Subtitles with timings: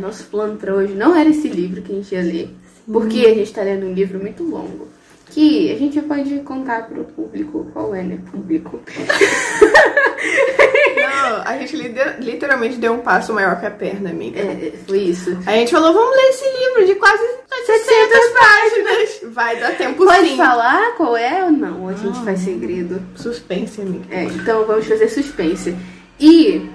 [0.00, 2.50] nosso plano pra hoje não era esse livro que a gente ia ler.
[2.90, 4.88] Porque a gente tá lendo um livro muito longo.
[5.26, 8.18] Que a gente pode contar pro público qual é, né?
[8.32, 8.80] Público.
[10.96, 11.76] Não, a gente
[12.18, 14.40] literalmente deu um passo maior que a perna, amiga.
[14.40, 15.38] É, foi isso.
[15.46, 17.22] A gente falou, vamos ler esse livro de quase
[17.66, 19.34] 700 páginas.
[19.34, 20.36] Vai dar tempo Pode sim.
[20.36, 21.82] falar qual é ou não?
[21.82, 23.00] Ou a gente faz segredo?
[23.14, 24.06] Suspense, amiga.
[24.10, 25.76] É, então vamos fazer suspense.
[26.18, 26.68] E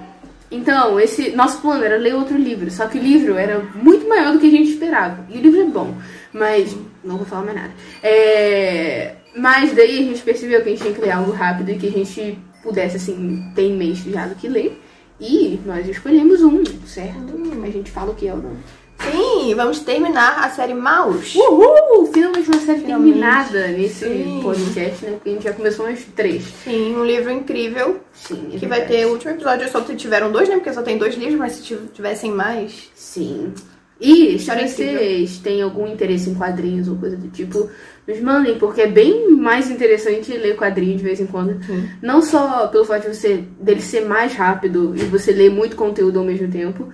[0.50, 4.32] então, esse nosso plano era ler outro livro, só que o livro era muito maior
[4.32, 5.26] do que a gente esperava.
[5.28, 5.94] E o livro é bom,
[6.32, 7.72] mas não vou falar mais nada.
[8.02, 11.78] É, mas daí a gente percebeu que a gente tinha que ler algo rápido e
[11.78, 14.80] que a gente pudesse assim ter em mente já do que ler.
[15.20, 17.34] E nós escolhemos um, certo?
[17.62, 18.56] A gente fala o que é ou não.
[18.98, 21.34] Sim, vamos terminar a série Maus.
[21.34, 21.85] Uhul!
[22.16, 23.12] Finalmente uma série Finalmente.
[23.12, 24.40] terminada nesse Sim.
[24.42, 25.10] podcast, né?
[25.12, 26.42] Porque a gente já começou umas três.
[26.64, 28.00] Sim, um livro incrível.
[28.14, 30.54] Sim, é Que vai ter o último episódio, só tiveram dois, né?
[30.54, 32.90] Porque só tem dois livros, mas se tiv- tivessem mais.
[32.94, 33.52] Sim.
[34.00, 37.68] E se vocês têm algum interesse em quadrinhos ou coisa do tipo,
[38.06, 41.62] nos mandem, porque é bem mais interessante ler quadrinho de vez em quando.
[41.64, 41.86] Sim.
[42.02, 46.18] Não só pelo fato de você dele ser mais rápido e você ler muito conteúdo
[46.18, 46.88] ao mesmo tempo,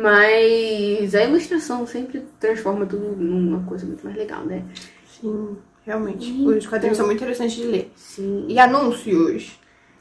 [0.00, 4.62] mas a ilustração sempre transforma tudo numa coisa muito mais legal, né?
[5.20, 6.30] Sim, realmente.
[6.30, 7.92] Os quadrinhos são muito interessantes de ler.
[7.96, 8.46] Sim.
[8.48, 9.58] E anúncios.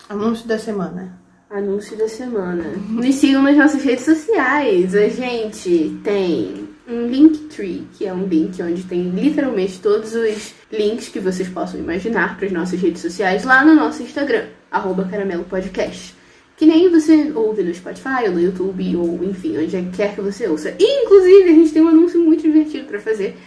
[0.08, 1.20] Anúncio da semana.
[1.50, 2.64] Anúncio da semana.
[2.90, 4.94] Nos sigam nas nossas redes sociais.
[4.94, 11.10] A gente tem um Linktree, que é um link onde tem literalmente todos os links
[11.10, 15.44] que vocês possam imaginar para as nossas redes sociais lá no nosso Instagram, arroba Caramelo
[15.46, 16.17] Podcast.
[16.58, 20.48] Que nem você ouve no Spotify ou no YouTube ou enfim, onde quer que você
[20.48, 20.74] ouça.
[20.80, 23.38] E inclusive a gente tem um anúncio muito divertido para fazer,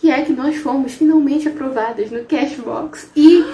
[0.00, 3.44] que é que nós fomos finalmente aprovadas no Cashbox e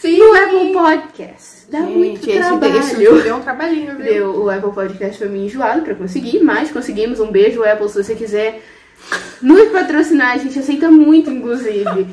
[0.00, 0.18] Sim!
[0.18, 1.68] no Apple Podcast.
[1.68, 2.78] Dá muito esse, trabalho.
[2.78, 4.04] esse vídeo deu um trabalhinho, viu?
[4.04, 7.20] Deu, o Apple Podcast foi meio enjoado pra conseguir, mas conseguimos.
[7.20, 8.62] Um beijo, Apple, se você quiser
[9.42, 12.06] nos patrocinar, a gente aceita muito, inclusive.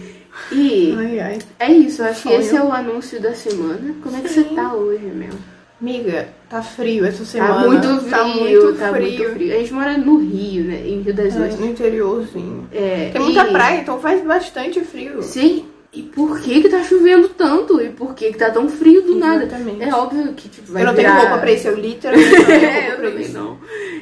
[0.52, 1.40] E Ai, ai.
[1.60, 2.40] é isso, eu acho que Sonho.
[2.42, 3.96] esse é o anúncio da semana.
[4.04, 4.56] Como é que você Sim.
[4.56, 5.34] tá hoje, meu?
[5.80, 7.54] Amiga, tá frio essa semana.
[7.62, 9.02] Tá muito frio, Tá muito tá frio.
[9.20, 9.54] muito frio.
[9.54, 10.82] A gente mora no Rio, né?
[10.88, 11.60] Em Rio das É, Ostras.
[11.60, 12.68] no interiorzinho.
[12.74, 15.22] É, Tem muita e- praia, então faz bastante frio.
[15.22, 15.66] Sim.
[15.94, 17.80] E por que que tá chovendo tanto?
[17.82, 19.44] E por que que tá tão frio do nada?
[19.46, 19.84] Exatamente.
[19.84, 22.46] É óbvio que tipo, vai eu não tenho virar- roupa pra isso, eu literalmente não
[22.46, 23.34] tenho É, roupa eu pra isso.
[23.34, 23.58] não.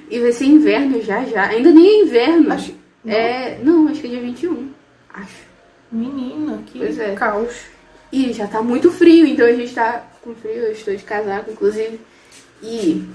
[0.10, 1.44] E vai ser inverno já já.
[1.48, 2.54] Ainda nem é inverno.
[2.54, 2.74] Acho...
[3.06, 3.60] É.
[3.64, 4.70] Não, acho que é dia 21.
[5.14, 5.44] Acho.
[5.92, 7.14] Menina, que Pois é.
[7.14, 7.54] caos.
[8.12, 10.56] E já tá muito frio, então a gente tá com frio.
[10.56, 12.02] Eu estou de casaco, inclusive.
[12.62, 13.08] E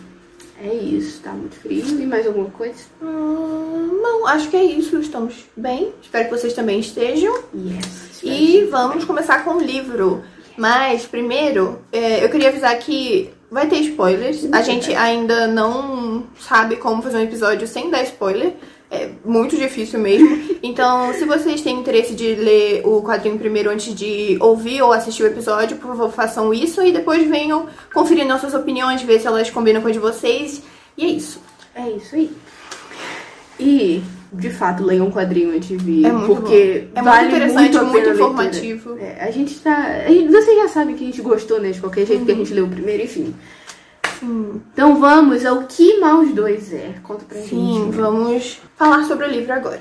[0.63, 1.85] é isso, tá muito frio.
[2.01, 2.79] E mais alguma coisa?
[3.03, 4.97] Hum, não, acho que é isso.
[4.99, 5.93] Estamos bem.
[6.01, 7.35] Espero que vocês também estejam.
[7.55, 8.21] Yes.
[8.23, 10.23] E vamos começar com o livro.
[10.57, 14.47] Mas, primeiro, é, eu queria avisar que vai ter spoilers.
[14.53, 18.55] A gente ainda não sabe como fazer um episódio sem dar spoiler.
[18.91, 20.59] É muito difícil mesmo.
[20.63, 25.23] Então, se vocês têm interesse de ler o quadrinho primeiro antes de ouvir ou assistir
[25.23, 26.83] o episódio, por favor, façam isso.
[26.83, 30.61] E depois venham conferir nossas opiniões, ver se elas combinam com as de vocês.
[30.99, 31.41] E é isso.
[31.75, 32.31] É isso aí.
[33.59, 34.03] E,
[34.33, 36.07] de fato, leiam um quadrinho antes de vir.
[36.07, 37.01] É muito porque bom.
[37.01, 38.99] É vale muito interessante, a muito pena a informativo.
[38.99, 39.77] É, a gente tá.
[40.07, 41.71] a gente- Vocês já sabem que a gente gostou, né?
[41.71, 43.35] De qualquer jeito, porque a gente leu o primeiro, enfim.
[44.21, 44.61] Sim.
[44.73, 46.95] Então vamos ao que Maus 2 é.
[47.03, 47.49] Conta pra gente.
[47.49, 49.81] Sim, vamos falar sobre o livro agora.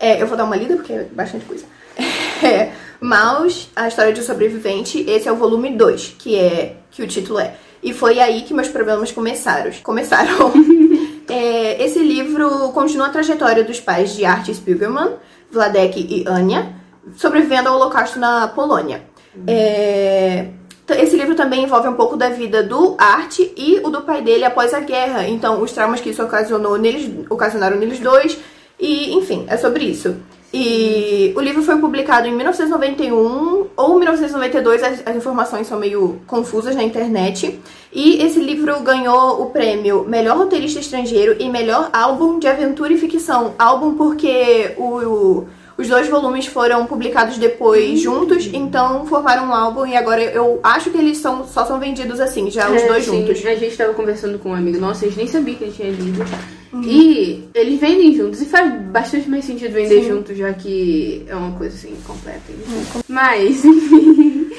[0.00, 1.64] É, eu vou dar uma lida porque é bastante coisa.
[2.42, 7.02] É, Maus, a história de um sobrevivente, esse é o volume 2, que é que
[7.02, 7.54] o título é.
[7.82, 9.70] E foi aí que meus problemas começaram.
[9.82, 10.52] Começaram.
[11.26, 15.14] É, esse livro continua a trajetória dos pais de Art Spiegelman,
[15.50, 16.74] Vladek e Anya,
[17.16, 19.02] sobrevivendo ao Holocausto na Polônia.
[19.46, 24.02] É, t- esse livro também envolve um pouco da vida do Art e o do
[24.02, 25.26] pai dele após a guerra.
[25.28, 28.38] Então, os traumas que isso ocasionou neles, ocasionaram neles dois.
[28.78, 30.16] E, enfim, é sobre isso.
[30.52, 36.76] E o livro foi publicado em 1991 ou 1992, as, as informações são meio confusas
[36.76, 37.58] na internet.
[37.92, 42.98] E esse livro ganhou o prêmio Melhor Roteirista Estrangeiro e Melhor Álbum de Aventura e
[42.98, 43.54] Ficção.
[43.58, 49.84] Álbum porque o- o- os dois volumes foram publicados depois juntos, então formaram um álbum
[49.86, 53.04] e agora eu acho que eles são, só são vendidos assim, já os É, dois
[53.04, 53.44] sim, juntos.
[53.44, 55.90] A gente tava conversando com um amigo nosso, a gente nem sabia que ele tinha
[55.90, 56.24] lido.
[56.72, 56.82] Uhum.
[56.82, 58.42] E eles vendem juntos.
[58.42, 60.08] E faz bastante mais sentido vender Sim.
[60.08, 62.40] juntos, já que é uma coisa assim, completa.
[62.50, 63.00] enfim.
[63.06, 64.50] Mas, enfim.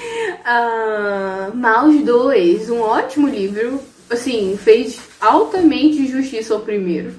[0.46, 3.80] ah, Maus 2, um ótimo livro.
[4.10, 7.12] Assim, fez altamente justiça ao primeiro.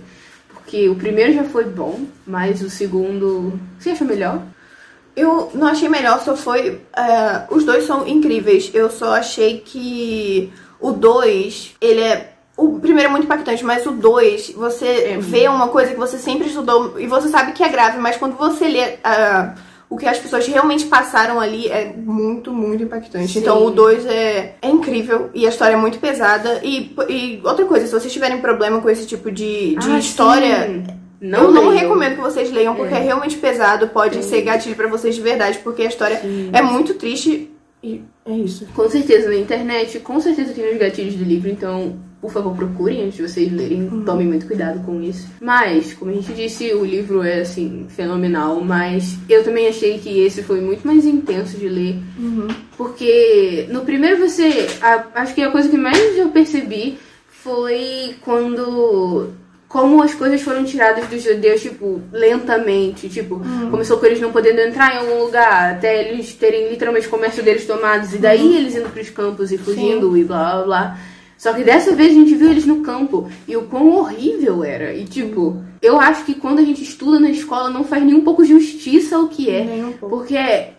[0.66, 3.52] Porque o primeiro já foi bom, mas o segundo.
[3.78, 4.42] Você achou melhor?
[5.14, 6.80] Eu não achei melhor, só foi.
[6.94, 8.72] é, os dois são incríveis.
[8.74, 13.92] Eu só achei que o 2, ele é o primeiro é muito impactante, mas o
[13.92, 17.68] dois, você É vê uma coisa que você sempre estudou e você sabe que é
[17.68, 19.54] grave, mas quando você lê ah,
[19.88, 23.32] o que as pessoas realmente passaram ali é muito, muito impactante.
[23.32, 23.38] Sim.
[23.38, 26.60] Então o dois é, é incrível e a história é muito pesada.
[26.64, 30.66] E, e outra coisa, se vocês tiverem problema com esse tipo de, de Ah, história.
[30.66, 30.84] sim.
[31.22, 33.00] eu não recomendo que vocês leiam, porque é, É.
[33.02, 34.22] realmente pesado, pode Sim.
[34.30, 36.50] ser gatilho pra vocês de verdade, porque a história Sim.
[36.52, 37.50] é muito triste
[37.82, 38.66] e é isso.
[38.74, 43.02] Com certeza, na internet, com certeza tem os gatilhos do livro, então, por favor, procurem
[43.04, 45.28] antes de vocês lerem, tomem muito cuidado com isso.
[45.40, 50.20] Mas, como a gente disse, o livro é, assim, fenomenal, mas eu também achei que
[50.20, 51.96] esse foi muito mais intenso de ler,
[52.76, 56.98] porque no primeiro você, a- acho que a coisa que mais eu percebi
[57.28, 59.30] foi quando
[59.68, 63.08] como as coisas foram tiradas dos judeus, tipo, lentamente.
[63.08, 63.40] Tipo,
[63.70, 67.42] começou com eles não podendo entrar em algum lugar, até eles terem literalmente o comércio
[67.42, 70.98] deles tomados, e daí eles indo pros campos e fugindo e blá blá blá.
[71.38, 74.94] Só que dessa vez a gente viu eles no campo e o quão horrível era.
[74.94, 78.22] E tipo, eu acho que quando a gente estuda na escola não faz nem um
[78.24, 79.64] pouco justiça ao que é.
[79.64, 80.16] Nem um pouco.
[80.16, 80.72] Porque é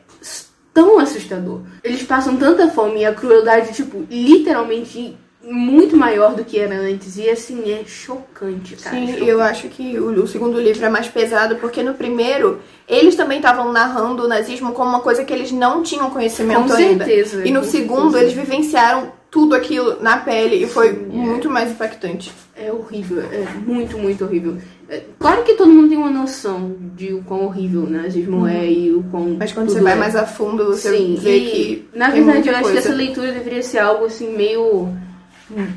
[0.74, 1.62] tão assustador.
[1.84, 7.18] Eles passam tanta fome e a crueldade, tipo, literalmente muito maior do que era antes.
[7.18, 8.96] E assim, é chocante, cara.
[8.96, 9.28] Sim, chocante.
[9.30, 13.38] eu acho que o, o segundo livro é mais pesado, porque no primeiro eles também
[13.38, 17.06] estavam narrando o nazismo como uma coisa que eles não tinham conhecimento Com ainda.
[17.06, 18.20] certeza, E no segundo certeza.
[18.24, 21.16] eles vivenciaram tudo aquilo na pele e foi Sim, é.
[21.16, 22.32] muito mais impactante.
[22.56, 24.58] É horrível, é muito, muito horrível.
[24.90, 28.66] É, claro que todo mundo tem uma noção de o quão horrível o nazismo é
[28.66, 29.36] e o quão.
[29.38, 29.96] Mas quando você vai é.
[29.96, 31.90] mais a fundo, você Sim, vê e, que.
[31.94, 32.80] Na verdade, eu acho que coisa.
[32.80, 34.90] essa leitura deveria ser algo assim meio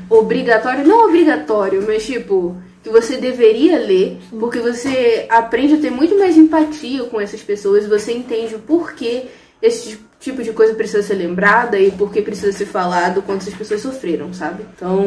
[0.09, 0.87] obrigatório.
[0.87, 2.55] Não obrigatório, mas tipo.
[2.83, 7.85] Que você deveria ler, porque você aprende a ter muito mais empatia com essas pessoas,
[7.85, 9.25] você entende o porquê
[9.61, 13.81] esse tipo de coisa precisa ser lembrada e porquê precisa ser falado quando essas pessoas
[13.81, 14.63] sofreram, sabe?
[14.73, 15.03] Então,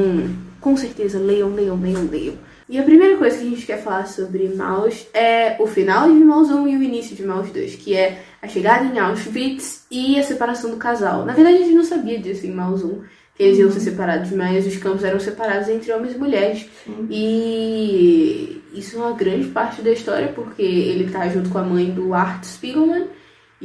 [0.61, 2.35] com certeza, leiam, leiam, leiam, leiam.
[2.69, 6.19] E a primeira coisa que a gente quer falar sobre Maus é o final de
[6.19, 10.19] Maus 1 e o início de Maus 2, que é a chegada em Auschwitz e
[10.19, 11.25] a separação do casal.
[11.25, 13.03] Na verdade, a gente não sabia disso em Maus 1,
[13.37, 16.67] que eles iam ser separados, mas os campos eram separados entre homens e mulheres.
[17.11, 21.91] E isso é uma grande parte da história, porque ele tá junto com a mãe
[21.91, 23.09] do Art Spiegelman,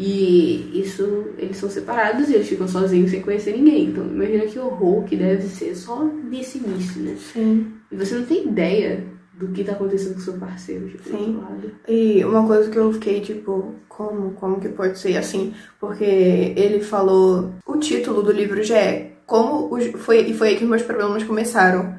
[0.02, 3.88] e isso, eles são separados e eles ficam sozinhos sem conhecer ninguém.
[3.88, 7.18] Então imagina que horror que deve ser só nesse início, né?
[7.34, 7.74] Sim.
[7.92, 9.04] E você não tem ideia
[9.34, 11.18] do que tá acontecendo com seu parceiro, tipo, do Sim.
[11.18, 11.72] outro lado.
[11.86, 15.54] E uma coisa que eu fiquei tipo, como, como que pode ser assim?
[15.82, 20.58] Porque ele falou, o título do livro já é como os, foi e foi aí
[20.58, 21.99] que meus problemas começaram.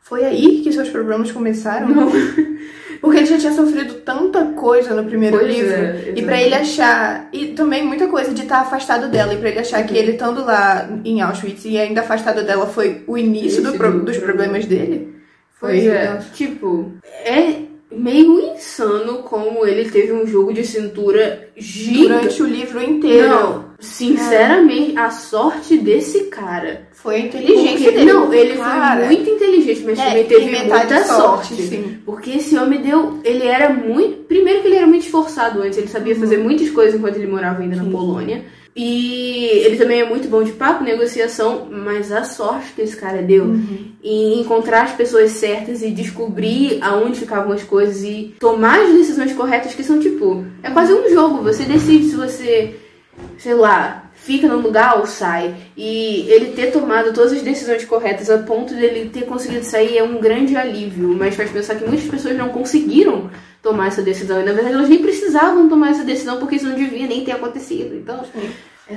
[0.00, 1.88] Foi aí que seus problemas começaram?
[1.88, 2.10] Não.
[3.00, 5.72] Porque ele já tinha sofrido tanta coisa no primeiro Pois livro.
[5.72, 7.28] é, e pra ele achar.
[7.32, 9.32] E também muita coisa de estar afastado dela.
[9.32, 13.02] E pra ele achar que ele estando lá em Auschwitz e ainda afastado dela foi
[13.06, 14.24] o início do pro- dos problema.
[14.26, 15.14] problemas dele.
[15.58, 16.92] Pois é, tipo,
[17.24, 18.49] é meio
[18.84, 22.00] insano como ele teve um jogo de cintura gigante.
[22.08, 23.28] Durante o livro inteiro.
[23.28, 26.88] Não, sinceramente, a sorte desse cara.
[26.92, 28.12] Foi a inteligência Porque- dele.
[28.12, 31.54] Não, ele Cara, foi muito inteligente, mas É, também teve muita sorte.
[31.54, 32.00] sorte.
[32.04, 33.18] Porque esse homem deu.
[33.24, 34.24] Ele era muito.
[34.24, 37.62] Primeiro que ele era muito esforçado antes, ele sabia fazer muitas coisas enquanto ele morava
[37.62, 37.90] ainda na Uhum.
[37.90, 37.96] Sim.
[37.96, 38.44] Polônia.
[38.74, 43.20] E ele também é muito bom de papo, negociação, mas a sorte que esse cara
[43.20, 43.86] deu Uhum.
[44.02, 49.32] em encontrar as pessoas certas e descobrir aonde ficavam as coisas e tomar as decisões
[49.32, 50.44] corretas, que são tipo.
[50.62, 51.42] É quase um jogo.
[51.42, 52.76] Você decide se você,
[53.38, 55.54] sei lá, fica no lugar ou sai.
[55.76, 60.02] E ele ter tomado todas as decisões corretas a ponto dele ter conseguido sair é
[60.02, 61.08] um grande alívio.
[61.08, 63.30] Mas faz pensar que muitas pessoas não conseguiram
[63.62, 64.40] tomar essa decisão.
[64.40, 67.32] E na verdade elas nem precisavam tomar essa decisão porque isso não devia nem ter
[67.32, 67.94] acontecido.
[67.96, 68.22] Então.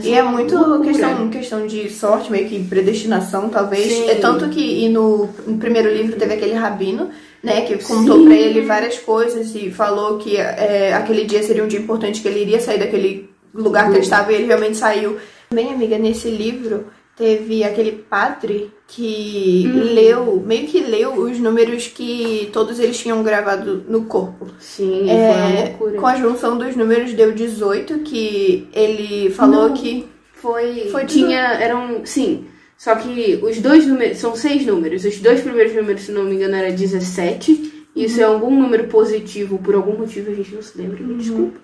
[0.01, 0.89] E é muito loucura.
[0.89, 3.94] questão, questão de sorte, meio que predestinação, talvez.
[3.94, 4.10] Sim.
[4.10, 7.12] É tanto que e no, no primeiro livro teve aquele rabino,
[7.44, 8.25] né, que contou Sim.
[8.25, 12.27] pra ele várias coisas e falou que é, aquele dia seria um dia importante, que
[12.27, 15.18] ele iria sair daquele lugar que ele estava e ele realmente saiu.
[15.50, 19.94] Também, amiga, nesse livro teve aquele padre que Hum.
[19.94, 24.48] leu, meio que leu os números que todos eles tinham gravado no corpo.
[24.60, 26.00] Sim, É, foi uma loucura.
[26.00, 29.74] com a junção dos números deu 18, que ele falou Não.
[29.76, 32.46] que Foi, Foi tinha, eram, sim,
[32.78, 36.36] só que os dois números, são seis números, os dois primeiros números, se não me
[36.36, 40.78] engano, era 17, isso é algum número positivo, por algum motivo a gente não se
[40.78, 41.60] lembra, me desculpa.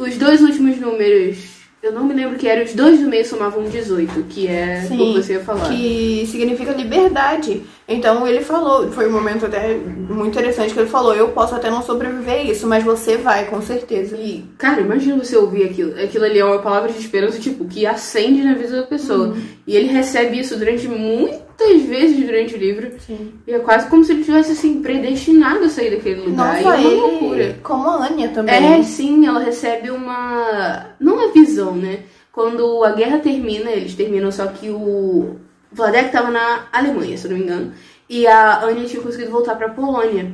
[0.00, 1.36] Os dois últimos números,
[1.82, 4.96] eu não me lembro que eram, os dois do meio somavam 18, que é o
[4.96, 5.68] que você ia falar.
[5.68, 7.62] que significa liberdade.
[7.90, 11.68] Então ele falou, foi um momento até muito interessante que ele falou, eu posso até
[11.68, 14.16] não sobreviver a isso, mas você vai, com certeza.
[14.16, 16.00] E, cara, imagina você ouvir aquilo.
[16.00, 19.36] Aquilo ali é uma palavra de esperança, tipo, que acende na vida da pessoa.
[19.66, 22.90] E ele recebe isso durante muito tantas vezes durante o livro.
[23.06, 23.32] Sim.
[23.46, 26.54] E é quase como se ele tivesse, assim, predestinado a sair daquele lugar.
[26.54, 27.58] Não e só é uma ele, loucura.
[27.62, 28.54] como a Anya também.
[28.54, 30.86] É, sim, ela recebe uma.
[30.98, 32.00] Não uma visão, né?
[32.32, 35.36] Quando a guerra termina, eles terminam, só que o
[35.72, 37.72] Vladek tava na Alemanha, se eu não me engano.
[38.08, 40.32] E a Anya tinha conseguido voltar pra Polônia.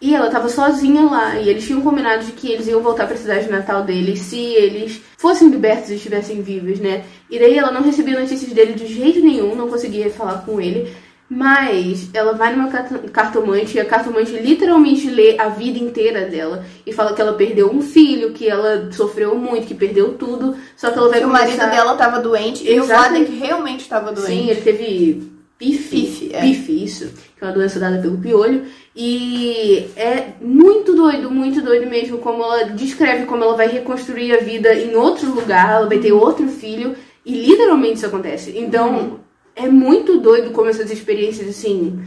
[0.00, 1.36] E ela tava sozinha lá.
[1.36, 5.00] E eles tinham combinado de que eles iam voltar pra cidade natal deles se eles
[5.16, 7.04] fossem libertos e estivessem vivos, né?
[7.30, 10.92] E daí ela não recebia notícias dele de jeito nenhum, não conseguia falar com ele.
[11.34, 12.68] Mas ela vai numa
[13.10, 17.72] cartomante e a cartomante literalmente lê a vida inteira dela e fala que ela perdeu
[17.72, 20.54] um filho, que ela sofreu muito, que perdeu tudo.
[20.76, 21.56] Só que ela vai Que o começar...
[21.56, 22.84] marido dela tava doente e o.
[22.84, 24.26] Vladek realmente estava doente.
[24.30, 26.40] Sim, ele teve pife, Pife, é.
[26.42, 27.06] pife, isso,
[27.38, 28.64] que é uma doença dada pelo piolho.
[28.94, 34.40] E é muito doido, muito doido mesmo como ela descreve como ela vai reconstruir a
[34.42, 38.52] vida em outro lugar, ela vai ter outro filho e literalmente isso acontece.
[38.58, 39.20] Então,
[39.54, 42.00] é muito doido como essas experiências assim,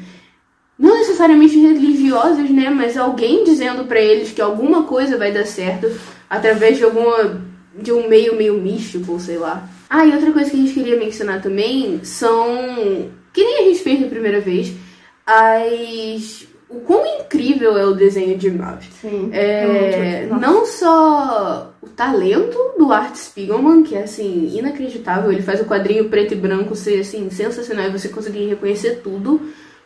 [0.78, 5.90] não necessariamente religiosas, né, mas alguém dizendo pra eles que alguma coisa vai dar certo
[6.30, 7.42] através de alguma
[7.78, 9.68] de um meio meio místico, sei lá.
[9.90, 13.84] Ah, e outra coisa que a gente queria mencionar também são que nem a gente
[13.84, 14.74] fez da primeira vez,
[15.26, 18.90] as o quão incrível é o desenho de Mouse.
[19.02, 19.30] Sim.
[19.32, 20.42] É, nossa.
[20.42, 26.10] não só o talento do Art Spiegelman, que é assim, inacreditável, ele faz o quadrinho
[26.10, 29.42] preto e branco ser assim, sensacional e você conseguir reconhecer tudo,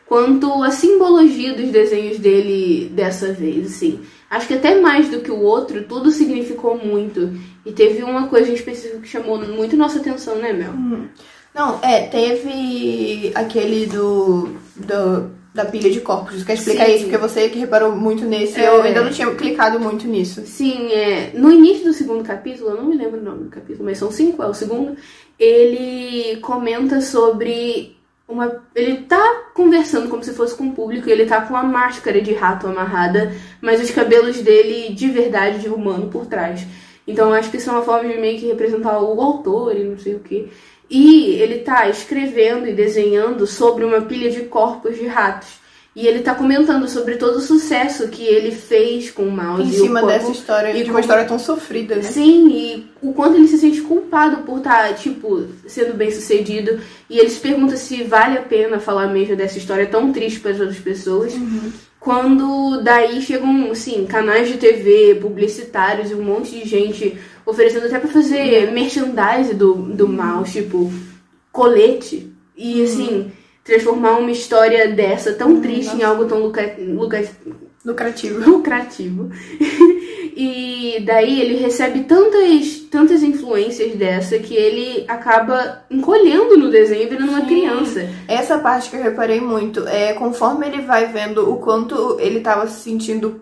[0.05, 3.99] quanto a simbologia dos desenhos dele dessa vez, assim.
[4.29, 7.33] Acho que até mais do que o outro, tudo significou muito.
[7.65, 10.73] E teve uma coisa em específico que chamou muito nossa atenção, né, Mel?
[11.53, 16.43] Não, é, teve aquele do, do da pilha de corpos.
[16.43, 16.91] Quer explicar Sim.
[16.93, 17.03] isso?
[17.05, 18.67] Porque você que reparou muito nesse, É.
[18.67, 20.41] eu ainda não tinha clicado muito nisso.
[20.45, 23.85] Sim, é, no início do segundo capítulo, eu não me lembro o nome do capítulo,
[23.85, 24.95] mas são cinco, é o segundo.
[25.37, 27.95] Ele comenta sobre
[28.27, 28.61] uma.
[28.75, 32.21] Ele tá conversando como se fosse com o público, e ele tá com a máscara
[32.21, 36.65] de rato amarrada, mas os cabelos dele de verdade, de humano, por trás.
[37.07, 39.83] Então eu acho que isso é uma forma de meio que representar o autor e
[39.83, 40.47] não sei o que.
[40.89, 45.59] E ele tá escrevendo e desenhando sobre uma pilha de corpos de ratos.
[45.95, 49.63] E ele tá comentando sobre todo o sucesso que ele fez com o mouse.
[49.63, 52.03] Em e o cima como- dessa história, e de como- uma história tão sofrida, né?
[52.03, 56.79] Sim, e o quanto ele se sente culpado por estar, tipo, sendo bem sucedido.
[57.09, 60.51] E ele se pergunta se vale a pena falar mesmo dessa história tão triste para
[60.51, 61.33] as outras pessoas.
[61.99, 67.17] Quando daí chegam, assim, canais de TV, publicitários e um monte de gente
[67.49, 70.91] oferecendo até pra fazer merchandise do, do mouse, tipo,
[71.51, 72.31] colete.
[72.55, 73.31] E, assim,
[73.63, 77.23] transformar uma história dessa tão triste em algo tão luca, luca,
[77.85, 78.49] Lucrativo.
[78.49, 79.29] lucrativo.
[80.35, 87.09] e daí ele recebe tantas, tantas influências dessa que ele acaba encolhendo no desenho e
[87.09, 87.47] virando uma Sim.
[87.47, 88.09] criança.
[88.27, 92.67] Essa parte que eu reparei muito é conforme ele vai vendo o quanto ele tava
[92.67, 93.41] se sentindo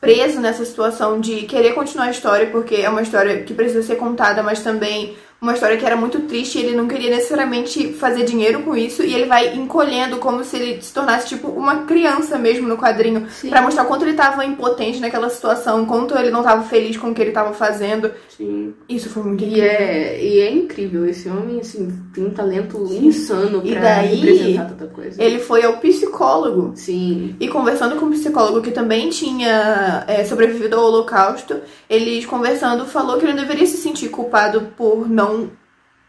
[0.00, 3.96] preso nessa situação de querer continuar a história, porque é uma história que precisa ser
[3.96, 8.24] contada, mas também uma história que era muito triste e ele não queria necessariamente fazer
[8.24, 12.36] dinheiro com isso, e ele vai encolhendo como se ele se tornasse tipo uma criança
[12.38, 13.48] mesmo no quadrinho, Sim.
[13.50, 16.96] pra mostrar o quanto ele tava impotente naquela situação, o quanto ele não tava feliz
[16.96, 18.10] com o que ele tava fazendo.
[18.28, 18.74] Sim.
[18.88, 19.70] Isso foi muito E incrível.
[19.70, 21.06] é, e é incrível.
[21.06, 25.22] Esse homem, assim, tem um talento insano E pra daí, representar tanta coisa.
[25.22, 27.34] Ele foi ao psicólogo Sim.
[27.40, 31.56] E conversando com um psicólogo que também tinha é, sobrevivido ao Holocausto,
[31.88, 35.29] eles conversando falou que ele não deveria se sentir culpado por não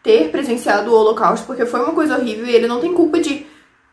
[0.02, 3.46] ter presenciado o Holocausto, porque foi uma coisa horrível e ele não tem culpa de,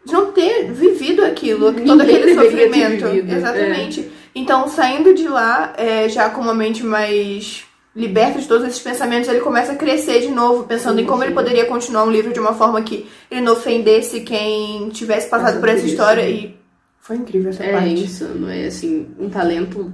[0.06, 3.06] de não ter vivido aquilo, Ninguém todo aquele sofrimento.
[3.08, 3.36] vivido, é.
[3.38, 4.12] Exatamente.
[4.34, 7.64] Então, saindo de lá, é, já com uma mente mais
[7.96, 11.20] liberta de todos esses pensamentos, ele começa a crescer de novo, pensando Sim, em como
[11.20, 11.26] sim.
[11.26, 15.60] ele poderia continuar um livro de uma forma que ele não ofendesse quem tivesse passado
[15.60, 16.56] por essa isso, história e
[17.00, 17.90] foi incrível essa É parte.
[17.94, 18.50] insano.
[18.50, 19.92] É, assim, um talento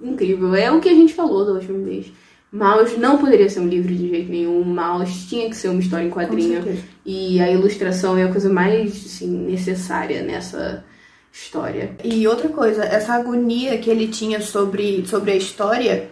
[0.00, 0.54] incrível.
[0.54, 2.06] É o que a gente falou da última vez.
[2.52, 4.62] Maus não poderia ser um livro de jeito nenhum.
[4.62, 6.62] Maus tinha que ser uma história em quadrinho.
[7.04, 10.84] E a ilustração é a coisa mais assim, necessária nessa
[11.32, 11.96] história.
[12.04, 16.10] E outra coisa, essa agonia que ele tinha sobre, sobre a história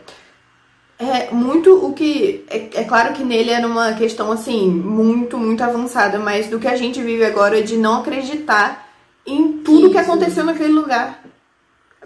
[0.98, 2.44] é muito o que.
[2.48, 6.68] É, é claro que nele era uma questão assim, muito, muito avançada, mas do que
[6.68, 8.88] a gente vive agora de não acreditar
[9.26, 10.10] em tudo que Isso.
[10.10, 11.19] aconteceu naquele lugar.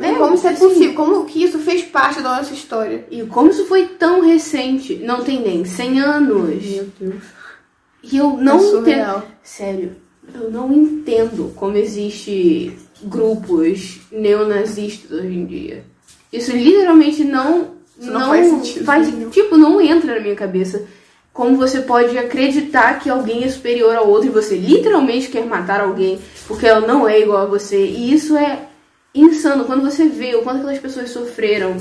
[0.00, 3.04] É, como isso é assim- possível, como que isso fez parte da nossa história.
[3.10, 6.64] E como isso foi tão recente, não tem nem 100 anos.
[6.98, 7.22] Deus.
[8.02, 9.22] E eu não é entendo.
[9.42, 9.92] Sério,
[10.34, 15.84] eu não entendo como existe grupos neonazistas hoje em dia.
[16.32, 19.30] Isso literalmente não Isso não faz sentido faz- nenhum.
[19.30, 20.84] tipo, não entra na minha cabeça.
[21.32, 25.80] como você pode acreditar que alguém é superior ao outro e você literalmente quer matar
[25.80, 27.84] alguém porque ela não é igual a você.
[27.86, 28.60] E isso é
[29.14, 31.76] insano quando você vê o quanto aquelas pessoas sofreram.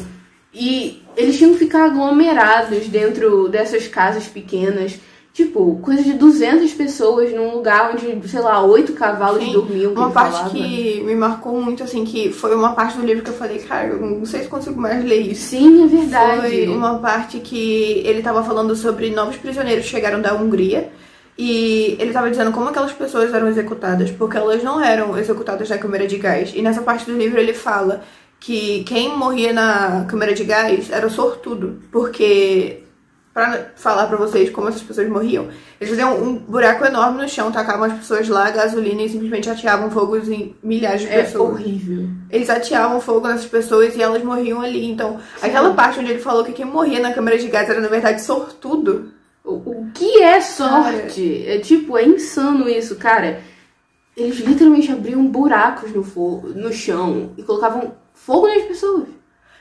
[0.53, 4.99] E eles tinham que ficar aglomerados dentro dessas casas pequenas
[5.33, 9.91] Tipo, coisa de 200 pessoas num lugar onde, sei lá, oito cavalos Sim, dormiam.
[9.91, 10.51] Uma parte falava.
[10.51, 13.87] que me marcou muito, assim, que foi uma parte do livro que eu falei, cara,
[13.87, 15.49] eu não sei se consigo mais ler isso.
[15.49, 16.39] Sim, é verdade.
[16.39, 20.91] Foi uma parte que ele tava falando sobre novos prisioneiros que chegaram da Hungria.
[21.37, 25.77] E ele tava dizendo como aquelas pessoas eram executadas, porque elas não eram executadas na
[25.77, 26.51] câmara de gás.
[26.53, 28.03] E nessa parte do livro ele fala
[28.39, 32.83] que quem morria na câmara de gás era sortudo, porque
[33.33, 35.47] para falar para vocês como essas pessoas morriam.
[35.81, 39.89] Eles faziam um buraco enorme no chão, tacavam as pessoas lá, gasolina e simplesmente ateavam
[39.89, 41.49] fogo em milhares de é pessoas.
[41.49, 42.09] É horrível.
[42.29, 44.85] Eles ateavam fogo nessas pessoas e elas morriam ali.
[44.85, 45.47] Então, Sim.
[45.47, 48.21] aquela parte onde ele falou que quem morria na câmara de gás era na verdade
[48.21, 49.12] sortudo.
[49.43, 51.39] O, o que é sorte?
[51.43, 51.55] Cara.
[51.55, 53.41] É tipo, é insano isso, cara.
[54.15, 59.07] Eles literalmente abriam buracos no, fogo, no chão e colocavam fogo nas pessoas.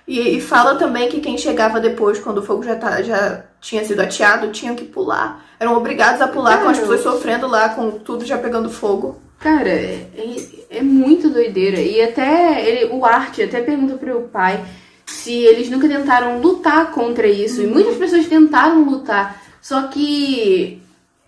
[0.07, 3.85] E, e, fala também que quem chegava depois, quando o fogo já, tá, já tinha
[3.85, 5.45] sido ateado, tinham que pular.
[5.59, 9.21] Eram obrigados a pular Cara, com as pessoas sofrendo lá, com tudo já pegando fogo.
[9.39, 11.81] Cara, é, é, é muito doideira.
[11.81, 14.65] E até ele, o Art até pergunta pro pai
[15.07, 17.61] se eles nunca tentaram lutar contra isso.
[17.61, 17.69] Uhum.
[17.69, 19.41] E muitas pessoas tentaram lutar.
[19.63, 20.81] Só que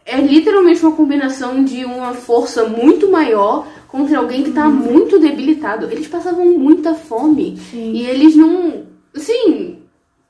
[0.04, 4.74] é literalmente uma combinação de uma força muito maior contra alguém que tá uhum.
[4.74, 5.86] muito debilitado.
[5.86, 7.56] Eles passavam muita fome.
[7.70, 7.92] Sim.
[7.92, 8.82] E eles não.
[9.14, 9.78] Assim,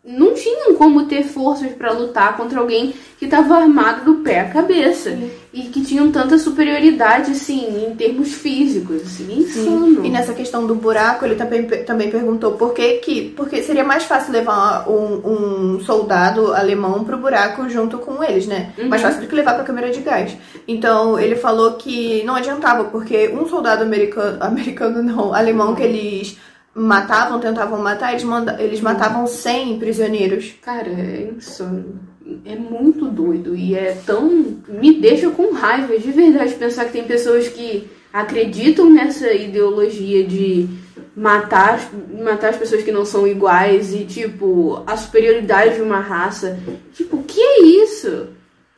[0.04, 4.50] não tinham como ter forças para lutar contra alguém que estava armado do pé à
[4.50, 5.30] cabeça Sim.
[5.50, 10.02] e que tinham tanta superioridade assim em termos físicos, assim, insano.
[10.02, 10.04] Sim.
[10.04, 14.04] E nessa questão do buraco, ele também, também perguntou por que que porque seria mais
[14.04, 18.74] fácil levar um, um soldado alemão pro buraco junto com eles, né?
[18.76, 18.88] Uhum.
[18.88, 20.36] Mais fácil do que levar para câmera de gás.
[20.68, 26.36] Então, ele falou que não adiantava porque um soldado americano, americano não, alemão que eles
[26.74, 30.54] matavam, tentavam matar, eles, manda eles matavam 100 prisioneiros.
[30.60, 32.00] Cara, é insano.
[32.44, 34.56] É muito doido e é tão.
[34.66, 40.68] Me deixa com raiva de verdade pensar que tem pessoas que acreditam nessa ideologia de
[41.16, 41.80] matar,
[42.22, 46.58] matar as pessoas que não são iguais e, tipo, a superioridade de uma raça.
[46.92, 48.28] Tipo, que é isso?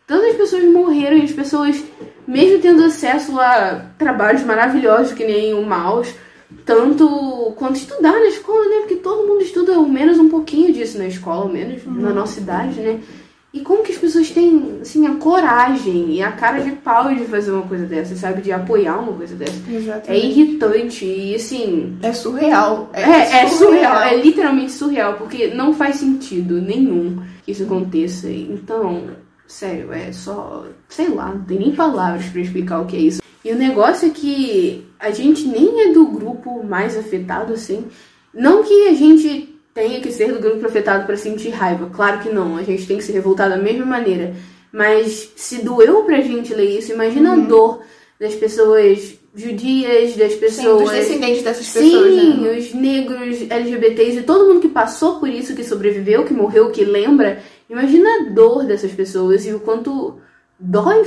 [0.07, 1.83] Tantas pessoas morreram e as pessoas,
[2.27, 6.09] mesmo tendo acesso a trabalhos maravilhosos que nem o Maus,
[6.65, 8.77] tanto quanto estudar na escola, né?
[8.81, 11.95] Porque todo mundo estuda ao menos um pouquinho disso na escola, ao menos uhum.
[11.95, 13.01] na nossa idade, né?
[13.53, 17.25] E como que as pessoas têm, assim, a coragem e a cara de pau de
[17.25, 18.43] fazer uma coisa dessa, sabe?
[18.43, 19.59] De apoiar uma coisa dessa.
[19.71, 20.11] Exatamente.
[20.11, 21.97] É irritante e, assim...
[22.03, 22.91] É surreal.
[22.93, 24.03] É, é, é surreal.
[24.03, 28.29] É literalmente surreal, porque não faz sentido nenhum que isso aconteça.
[28.29, 29.05] Então,
[29.47, 30.67] sério, é só...
[30.89, 33.23] Sei lá, não tem nem palavras para explicar o que é isso.
[33.47, 37.85] E o negócio é que a gente nem é do grupo mais afetado, assim.
[38.35, 42.29] Não que a gente tenha que ser do grupo afetado para sentir raiva, claro que
[42.29, 42.57] não.
[42.57, 44.35] A gente tem que se revoltar da mesma maneira.
[44.73, 47.45] Mas se doeu pra gente ler isso, imagina uhum.
[47.45, 47.83] a dor
[48.19, 50.79] das pessoas judias, das pessoas.
[50.79, 52.13] Sim, dos descendentes dessas pessoas.
[52.13, 52.59] Sim, né?
[52.59, 56.85] os negros, LGBTs e todo mundo que passou por isso, que sobreviveu, que morreu, que
[56.85, 57.41] lembra.
[57.71, 60.19] Imagina a dor dessas pessoas e o quanto
[60.59, 61.05] dói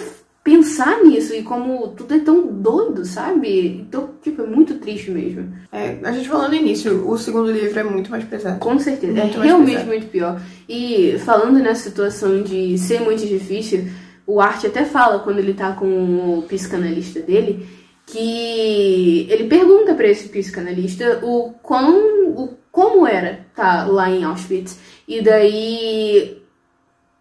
[0.50, 3.84] pensar nisso e como tudo é tão doido, sabe?
[3.88, 5.54] Então, tipo, é muito triste mesmo.
[5.72, 8.58] É, a gente falou no início, o segundo livro é muito mais pesado.
[8.58, 9.88] Com certeza, muito é realmente pesado.
[9.88, 10.42] muito pior.
[10.68, 13.88] E falando nessa situação de ser muito difícil,
[14.26, 17.68] o Art até fala quando ele tá com o psicanalista dele
[18.08, 24.80] que ele pergunta para esse psicanalista o quão o como era tá lá em Auschwitz.
[25.08, 26.39] E daí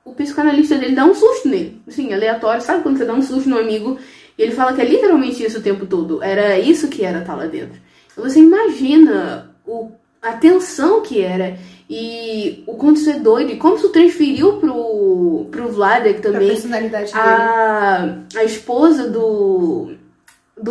[0.08, 1.80] o psicanalista dele dá um susto nele.
[1.86, 2.62] Assim, aleatório.
[2.62, 3.98] Sabe quando você dá um susto no amigo
[4.36, 6.22] e ele fala que é literalmente isso o tempo todo?
[6.22, 7.78] Era isso que era estar lá dentro.
[8.10, 9.90] Então você imagina o,
[10.22, 11.58] a tensão que era
[11.90, 16.48] e o quanto isso é doido e como isso transferiu pro, pro Vladek também.
[16.48, 17.24] A personalidade dele.
[17.24, 19.96] A, a esposa do,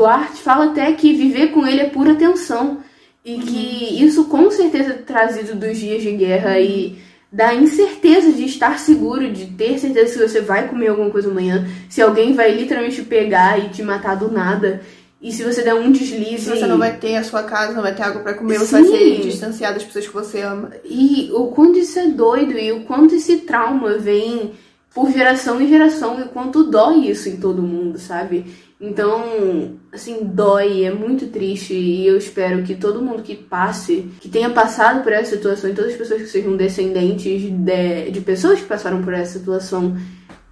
[0.05, 2.79] Art fala até que viver com ele é pura tensão.
[3.25, 3.41] E uhum.
[3.41, 6.61] que isso com certeza é trazido dos dias de guerra uhum.
[6.61, 11.29] e da incerteza de estar seguro, de ter certeza se você vai comer alguma coisa
[11.29, 14.81] amanhã, se alguém vai literalmente pegar e te matar do nada.
[15.21, 16.43] E se você der um deslize.
[16.43, 18.65] Se você não vai ter a sua casa, não vai ter água para comer, Sim.
[18.65, 20.71] você vai ser distanciado das pessoas que você ama.
[20.85, 24.53] E o quanto isso é doido e o quanto esse trauma vem
[24.93, 28.45] por geração em geração e o quanto dói isso em todo mundo, sabe?
[28.79, 34.29] Então, assim, dói, é muito triste e eu espero que todo mundo que passe, que
[34.29, 38.59] tenha passado por essa situação, e todas as pessoas que sejam descendentes de, de pessoas
[38.59, 39.95] que passaram por essa situação,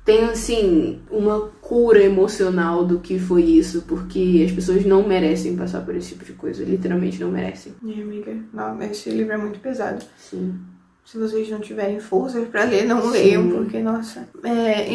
[0.03, 5.81] tem assim uma cura emocional do que foi isso, porque as pessoas não merecem passar
[5.81, 7.73] por esse tipo de coisa, literalmente não merecem.
[7.83, 10.05] É, amiga, não, esse livro é muito pesado.
[10.17, 10.53] Sim.
[11.03, 14.27] Se vocês não tiverem forças pra ler, não leiam, porque, nossa.
[14.43, 14.87] É,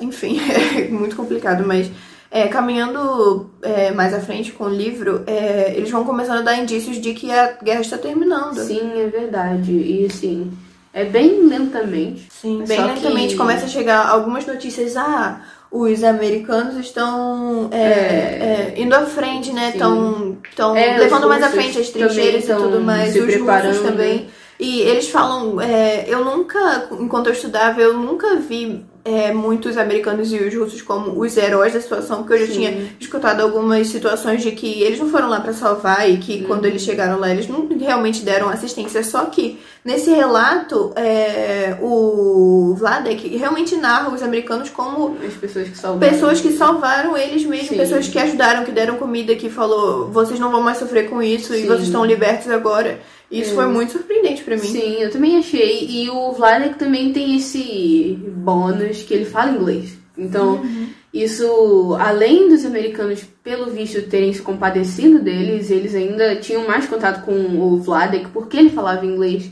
[0.00, 0.38] enfim,
[0.76, 1.90] é muito complicado, mas
[2.30, 6.56] é, caminhando é, mais à frente com o livro, é, eles vão começando a dar
[6.56, 8.58] indícios de que a guerra está terminando.
[8.58, 9.72] Sim, é verdade.
[9.72, 10.50] E assim,
[10.92, 12.28] é bem lentamente.
[12.30, 13.36] Sim, bem lentamente que...
[13.36, 14.96] começa a chegar algumas notícias.
[14.96, 19.70] Ah, os americanos estão é, é, indo à frente, né?
[19.70, 20.36] Estão
[20.76, 23.14] é, levando mais à frente as trincheiras e tudo mais.
[23.14, 24.28] Os russos também.
[24.58, 30.32] E eles falam, é, eu nunca, enquanto eu estudava, eu nunca vi é, muitos americanos
[30.32, 32.52] e os russos como os heróis da situação, porque eu já Sim.
[32.52, 36.66] tinha escutado algumas situações de que eles não foram lá para salvar e que quando
[36.66, 39.02] eles chegaram lá eles não realmente deram assistência.
[39.04, 45.78] Só que nesse relato, é, o Vladek realmente narra os americanos como as pessoas que
[45.78, 47.76] salvaram, pessoas que salvaram eles mesmo, Sim.
[47.76, 51.54] pessoas que ajudaram, que deram comida, que falou vocês não vão mais sofrer com isso
[51.54, 51.62] Sim.
[51.62, 52.98] e vocês estão libertos agora.
[53.30, 53.54] Isso é.
[53.54, 54.62] foi muito surpreendente para mim.
[54.62, 55.86] Sim, eu também achei.
[55.88, 59.98] E o Vladek também tem esse bônus que ele fala inglês.
[60.16, 60.88] Então, uhum.
[61.12, 67.24] isso, além dos americanos, pelo visto, terem se compadecido deles, eles ainda tinham mais contato
[67.24, 69.50] com o Vladek porque ele falava inglês.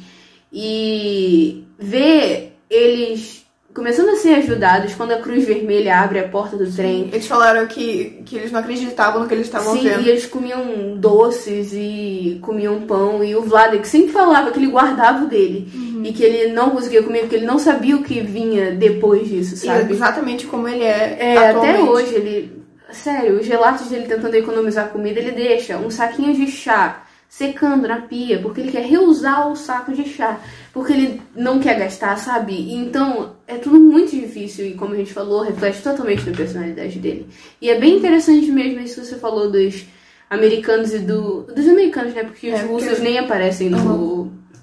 [0.52, 3.43] E ver eles
[3.74, 7.10] começando a ser ajudados quando a Cruz Vermelha abre a porta do trem.
[7.12, 10.00] Eles falaram que, que eles não acreditavam no que eles estavam vendo.
[10.00, 13.24] Sim, e eles comiam doces e comiam pão.
[13.24, 15.68] E o Vladek sempre falava que ele guardava o dele.
[15.74, 16.02] Uhum.
[16.04, 19.56] E que ele não conseguia comer porque ele não sabia o que vinha depois disso,
[19.56, 19.92] sabe?
[19.92, 21.16] E exatamente como ele é.
[21.18, 21.74] É, atualmente.
[21.74, 22.64] até hoje ele.
[22.92, 27.03] Sério, os relatos dele tentando economizar comida, ele deixa um saquinho de chá
[27.36, 30.38] secando na pia, porque ele quer reusar o saco de chá,
[30.72, 32.72] porque ele não quer gastar, sabe?
[32.72, 37.26] Então é tudo muito difícil e, como a gente falou, reflete totalmente na personalidade dele.
[37.60, 39.84] E é bem interessante mesmo isso que você falou dos
[40.30, 41.42] americanos e do.
[41.42, 42.22] dos americanos, né?
[42.22, 43.02] Porque é, os russos porque...
[43.02, 43.78] nem aparecem no.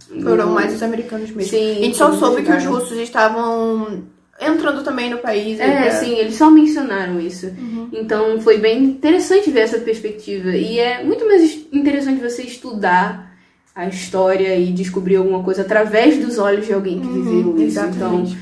[0.10, 0.22] Uhum.
[0.22, 1.52] Foram mais os americanos mesmo.
[1.52, 4.04] Sim, a gente só soube que os russos estavam
[4.42, 5.60] entrando também no país.
[5.60, 7.48] É, é, sim, eles só mencionaram isso.
[7.48, 7.90] Uhum.
[7.94, 10.50] Então foi bem interessante ver essa perspectiva.
[10.50, 13.32] E é muito mais interessante você estudar
[13.76, 17.80] a história e descobrir alguma coisa através dos olhos de alguém que uhum, viveu isso.
[17.80, 18.32] Exatamente.
[18.32, 18.38] Então,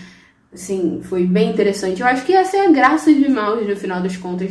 [0.54, 2.02] assim, foi bem interessante.
[2.02, 4.50] Eu acho que essa é a graça de Mouse, no final das contas,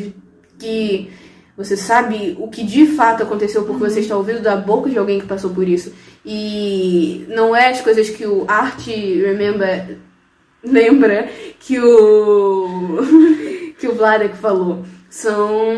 [0.59, 1.11] que
[1.57, 3.91] você sabe o que de fato aconteceu porque uhum.
[3.91, 5.93] você está ouvindo da boca de alguém que passou por isso.
[6.25, 9.99] E não é as coisas que o Art Remember
[10.63, 11.29] lembra
[11.61, 12.99] que o
[13.79, 14.85] que o Vladek falou.
[15.11, 15.75] São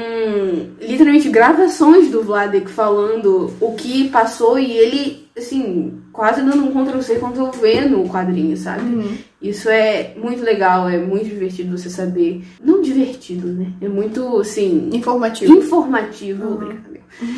[0.81, 7.15] literalmente gravações do Vladek falando o que passou e ele, assim, quase dando um Ctrl-C,
[7.15, 8.93] Ctrl-V no quadrinho, sabe?
[8.93, 9.17] Uhum.
[9.41, 12.45] Isso é muito legal, é muito divertido você saber.
[12.63, 13.73] Não divertido, né?
[13.81, 14.91] É muito, assim.
[14.93, 15.55] Informativo.
[15.55, 16.49] Informativo.
[16.49, 16.79] Uhum.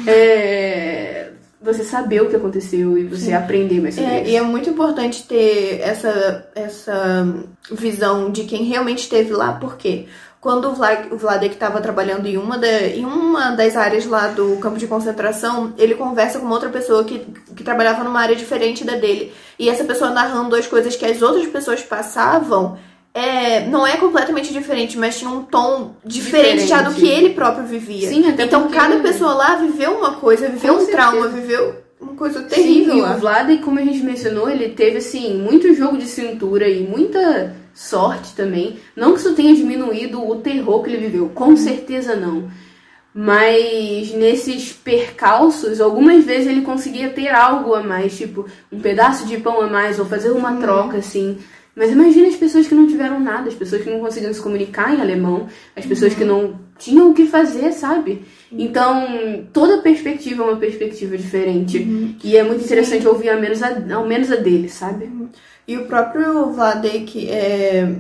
[0.07, 1.32] É
[1.63, 3.35] você saber o que aconteceu e você Sim.
[3.35, 4.31] aprender mais sobre é, isso.
[4.31, 7.27] E é muito importante ter essa, essa
[7.71, 10.07] visão de quem realmente esteve lá, porque
[10.41, 14.27] quando o, Vlad, o Vladek estava trabalhando em uma, da, em uma das áreas lá
[14.27, 17.21] do campo de concentração, ele conversa com outra pessoa que,
[17.55, 19.33] que trabalhava numa área diferente da dele.
[19.57, 22.77] E essa pessoa narrando as coisas que as outras pessoas passavam
[23.15, 26.69] é, não é completamente diferente, mas tinha um tom diferente, diferente.
[26.69, 28.09] já do que ele próprio vivia.
[28.09, 28.77] Sim, até então porque...
[28.77, 31.11] cada pessoa lá viveu uma coisa, viveu Com um certeza.
[31.11, 32.95] trauma, viveu uma coisa terrível.
[32.95, 36.69] Sim, e o Vlad, como a gente mencionou, ele teve assim muito jogo de cintura
[36.69, 38.79] e muita sorte também.
[38.97, 41.57] Não que isso tenha diminuído o terror que ele viveu, com uhum.
[41.57, 42.51] certeza não.
[43.15, 49.37] Mas nesses percalços, algumas vezes ele conseguia ter algo a mais, tipo um pedaço de
[49.37, 50.61] pão a mais, ou fazer uma uhum.
[50.61, 51.37] troca assim.
[51.75, 54.95] Mas imagina as pessoas que não tiveram nada, as pessoas que não conseguiam se comunicar
[54.95, 56.19] em alemão, as pessoas uhum.
[56.19, 58.25] que não tinham o que fazer, sabe?
[58.51, 61.79] Então, toda perspectiva é uma perspectiva diferente.
[61.79, 62.15] Uhum.
[62.23, 63.09] E é muito interessante Sim.
[63.09, 65.07] ouvir ao menos, a, ao menos a dele, sabe?
[65.07, 65.29] Uhum.
[65.67, 67.95] E o próprio Vladek, é,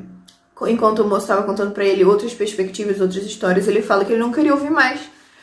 [0.67, 4.21] enquanto o moço estava contando para ele outras perspectivas, outras histórias, ele fala que ele
[4.21, 5.01] não queria ouvir mais.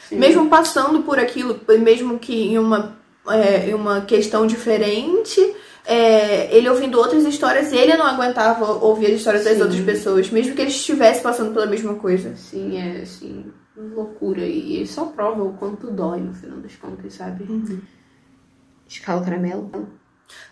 [0.08, 0.18] Sim.
[0.18, 2.96] Mesmo passando por aquilo, mesmo que em uma,
[3.28, 5.42] é, em uma questão diferente
[5.89, 9.49] é, ele ouvindo outras histórias, ele não aguentava ouvir as histórias Sim.
[9.49, 12.36] das outras pessoas, mesmo que ele estivesse passando pela mesma coisa.
[12.36, 14.45] Sim, é assim, loucura.
[14.45, 17.43] E só prova o quanto dói no final das contas, sabe?
[17.43, 17.82] Uhum.
[18.88, 19.71] Escala caramelo.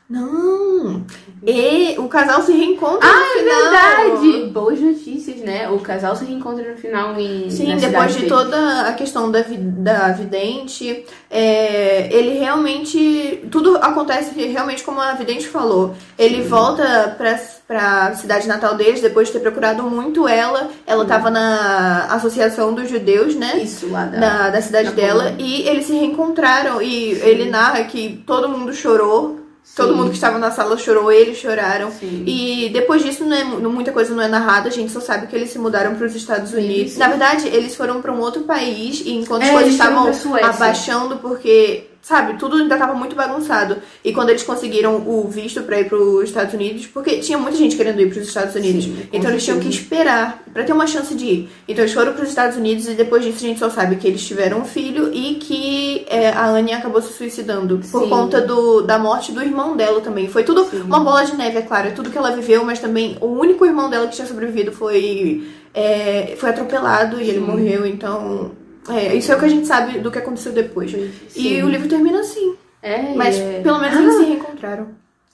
[0.10, 1.06] Não!
[1.46, 3.62] E o casal se reencontra Ah, no é final.
[3.62, 4.46] verdade!
[4.52, 5.70] Boas notícias, né?
[5.70, 7.50] O casal se reencontra no final em.
[7.50, 8.30] Sim, na depois de dele.
[8.30, 13.44] toda a questão da, vi- da vidente, é, ele realmente.
[13.52, 15.94] Tudo acontece realmente como a vidente falou.
[16.18, 17.38] Ele volta pra,
[17.68, 20.70] pra cidade natal deles depois de ter procurado muito ela.
[20.86, 23.58] Ela tava na Associação dos Judeus, né?
[23.58, 24.18] Isso lá da.
[24.20, 25.24] Da, da cidade da dela.
[25.26, 25.46] Polônia.
[25.46, 26.82] E eles se reencontraram.
[26.82, 29.46] E ele narra que todo mundo chorou.
[29.76, 29.96] Todo Sim.
[29.96, 31.92] mundo que estava na sala chorou, eles choraram.
[31.92, 32.24] Sim.
[32.26, 35.28] E depois disso, não é, mu- muita coisa não é narrada, a gente só sabe
[35.28, 36.92] que eles se mudaram para os Estados Unidos.
[36.94, 37.00] Isso.
[37.00, 40.12] Na verdade, eles foram para um outro país e enquanto É, eles estavam
[40.44, 43.78] abaixando, porque, sabe, tudo ainda estava muito bagunçado.
[44.04, 47.58] E quando eles conseguiram o visto para ir para os Estados Unidos, porque tinha muita
[47.58, 50.74] gente querendo ir para os Estados Unidos, Sim, então eles tinham que esperar para ter
[50.74, 51.50] uma chance de ir.
[51.68, 54.08] Então eles foram para os Estados Unidos e depois disso a gente só sabe que
[54.08, 58.10] eles tiveram um filho e que é, a Anne acabou se suicidando por Sim.
[58.10, 60.28] conta do, da morte do irmão dela também.
[60.28, 60.82] Foi tudo Sim.
[60.82, 63.66] uma bola de neve, é claro, é tudo que ela viveu, mas também o único
[63.66, 68.52] irmão dela que tinha sobrevivido foi, é, foi atropelado e ele morreu, então.
[68.90, 70.92] É, isso é o que a gente sabe do que aconteceu depois.
[70.94, 71.64] E Sim.
[71.64, 72.56] o livro termina assim.
[72.82, 73.62] É, Mas é.
[73.62, 74.88] pelo menos Ah, eles se reencontraram.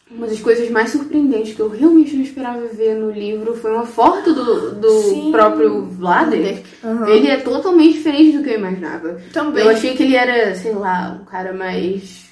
[0.09, 3.85] Uma das coisas mais surpreendentes que eu realmente não esperava ver no livro foi uma
[3.85, 5.31] foto do, do Sim.
[5.31, 6.61] próprio Vlader.
[6.83, 7.07] Aham.
[7.07, 9.17] Ele é totalmente diferente do que eu imaginava.
[9.31, 9.63] Também.
[9.63, 12.23] Eu achei que ele era, sei lá, um cara mais.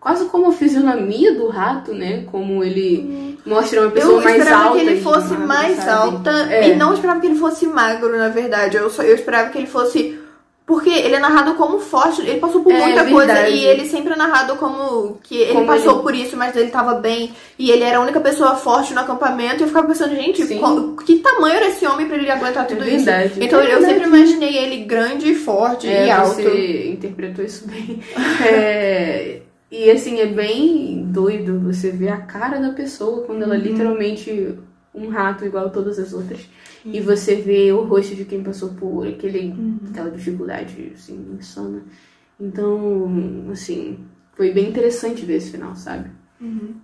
[0.00, 2.24] Quase como a fisionomia do rato, né?
[2.30, 4.18] Como ele mostra uma pessoa Hum.
[4.18, 4.78] Eu mais esperava alta.
[4.78, 5.90] que ele e fosse magra, mais sabe?
[5.90, 6.68] alta É.
[6.70, 8.76] e não esperava que ele fosse magro, na verdade.
[8.76, 10.18] Eu, só, eu esperava que ele fosse.
[10.66, 13.12] Porque ele é narrado como forte, ele passou por É, muita verdade.
[13.12, 16.56] coisa e ele sempre é narrado como que ele Como passou ele- por isso, mas
[16.56, 19.60] ele tava bem e ele era a única pessoa forte no acampamento.
[19.60, 22.82] E eu ficava pensando, gente, qual- que tamanho era esse homem pra ele aguentar tudo
[22.82, 23.08] É isso?
[23.40, 26.34] Então É eu sempre imaginei ele grande, forte É, e alto.
[26.42, 28.00] você interpretou isso bem.
[28.44, 29.38] É,
[29.70, 33.64] e assim, é bem doido você ver a cara da pessoa quando ela é Uhum.
[33.64, 34.54] literalmente
[34.96, 36.48] um rato igual a todas as outras.
[36.84, 39.78] E você vê o rosto de quem passou por aquele, Uhum.
[39.90, 41.82] aquela dificuldade assim, insana.
[42.40, 43.98] Então, assim,
[44.34, 46.10] foi bem interessante ver esse final, sabe?
[46.40, 46.74] Uhum.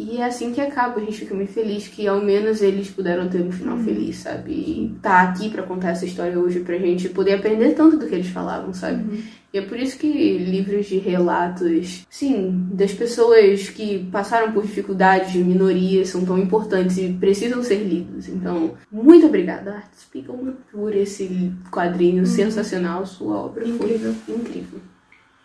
[0.00, 3.28] E é assim que acaba, a gente fica muito feliz que ao menos eles puderam
[3.28, 3.82] ter um final Uhum.
[3.84, 4.52] feliz, sabe?
[4.52, 8.14] E tá aqui pra contar essa história hoje pra gente poder aprender tanto do que
[8.14, 9.02] eles falavam, sabe?
[9.02, 9.20] Uhum.
[9.52, 15.32] E é por isso que livros de relatos, sim, das pessoas que passaram por dificuldades,
[15.32, 18.28] de minorias, são tão importantes e precisam ser lidos.
[18.28, 23.04] Então, muito obrigada, Art Spiegelman, por esse quadrinho sensacional.
[23.04, 23.74] Sua obra Uhum.
[23.74, 24.14] Incrível.
[24.24, 24.78] foi incrível.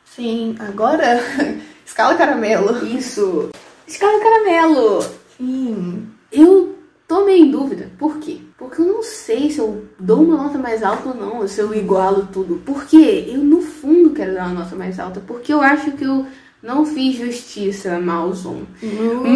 [0.05, 1.19] Sim, agora
[1.83, 2.85] escala caramelo.
[2.85, 3.49] Isso!
[3.93, 5.03] Escala Caramelo!
[5.37, 6.07] Sim.
[6.31, 7.91] Eu tô meio em dúvida.
[7.99, 8.39] Por quê?
[8.57, 11.61] Porque eu não sei se eu dou uma nota mais alta ou não, ou se
[11.61, 12.59] eu igualo tudo.
[12.65, 15.19] Porque eu, no fundo, quero dar uma nota mais alta.
[15.19, 16.25] Porque eu acho que eu
[16.63, 18.63] não fiz justiça a Malzon.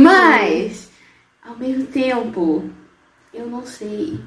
[0.01, 0.89] Mas,
[1.47, 2.63] ao mesmo tempo,
[3.31, 4.19] eu não sei.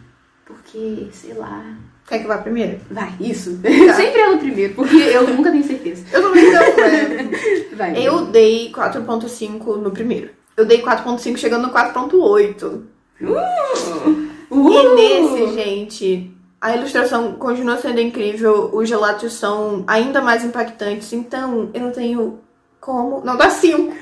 [0.44, 1.76] Porque, sei lá.
[2.10, 2.80] Quer que vá primeiro?
[2.90, 3.60] Vai, isso.
[3.86, 3.94] Tá.
[3.94, 6.04] Sempre ela primeiro, porque eu nunca tenho certeza.
[6.12, 7.76] Eu também não, é.
[7.76, 8.06] Vai.
[8.06, 10.30] Eu dei 4.5 no primeiro.
[10.56, 12.82] Eu dei 4.5 chegando no 4.8.
[13.22, 14.30] Uh!
[14.52, 21.70] E nesse, gente, a ilustração continua sendo incrível, os relatos são ainda mais impactantes, então
[21.72, 22.40] eu não tenho
[22.80, 23.22] como.
[23.24, 23.94] Não dá 5.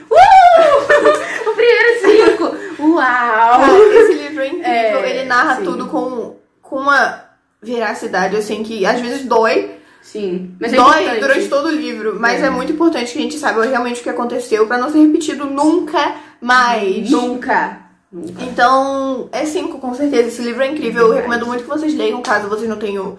[1.47, 2.57] O primeiro cinco!
[2.95, 3.61] Uau!
[3.93, 5.65] Esse livro é incrível, É, ele narra sim.
[5.65, 7.28] tudo com, com uma
[7.63, 11.21] veracidade, assim, que às vezes dói, Sim, mas é dói importante.
[11.21, 12.47] durante todo o livro, mas é.
[12.47, 12.51] É.
[12.51, 16.15] muito importante que a gente saiba realmente o que aconteceu pra não ser repetido nunca
[16.41, 17.11] mais.
[17.11, 17.81] Nunca.
[18.11, 18.43] Nunca.
[18.43, 20.29] Então, é 5, com certeza.
[20.29, 21.03] Esse livro é incrível.
[21.03, 21.21] Eu Verdade.
[21.29, 23.19] recomendo muito que vocês leiam, caso vocês não tenham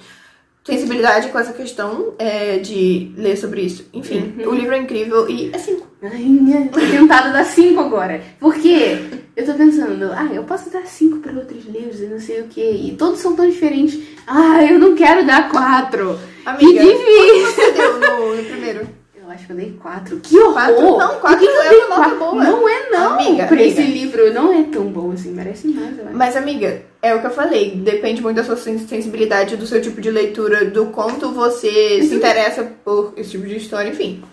[0.63, 3.85] sensibilidade com essa questão é, de ler sobre isso.
[3.93, 4.49] Enfim, Uhum.
[4.51, 5.87] o livro é incrível e é 5.
[6.01, 8.21] Ai, tô tentada dar cinco agora.
[8.39, 8.97] Porque
[9.35, 12.45] eu tô pensando, ah, eu posso dar cinco pra outros livros e não sei o
[12.45, 12.61] que.
[12.61, 13.99] E todos são tão diferentes.
[14.25, 16.17] Ah, eu não quero dar quatro.
[16.45, 17.45] Amiga, que difícil.
[17.53, 18.87] você deu no, no primeiro?
[19.29, 20.19] Eu acho que eu dei quatro.
[20.23, 20.53] Que horror!
[20.53, 20.81] Quatro?
[20.97, 22.43] Não, quatro que é uma nota boa.
[22.43, 23.13] Não é não.
[23.13, 23.93] Amiga, pra esse amiga.
[23.93, 25.31] livro não é tão bom assim.
[25.33, 26.17] Merece mais, eu acho.
[26.17, 27.75] Mas, amiga, é o que eu falei.
[27.75, 32.15] Depende muito da sua sen- sensibilidade, do seu tipo de leitura, do quanto você se
[32.15, 34.23] interessa por esse tipo de história, enfim.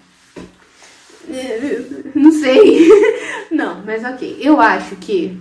[2.14, 2.88] Não sei.
[3.52, 4.38] Não, mas ok.
[4.40, 5.38] Eu acho que.